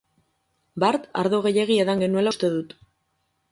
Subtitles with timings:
[0.83, 2.77] Bart ardo gehiegi edan genuela uste dut.